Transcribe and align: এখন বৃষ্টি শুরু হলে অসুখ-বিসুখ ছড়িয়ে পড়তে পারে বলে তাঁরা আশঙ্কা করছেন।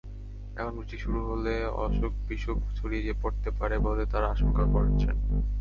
এখন 0.55 0.73
বৃষ্টি 0.77 0.97
শুরু 0.97 1.19
হলে 1.25 1.53
অসুখ-বিসুখ 1.77 2.57
ছড়িয়ে 2.75 3.13
পড়তে 3.21 3.49
পারে 3.51 3.75
বলে 3.79 4.03
তাঁরা 4.05 4.27
আশঙ্কা 4.29 4.63
করছেন। 4.73 5.15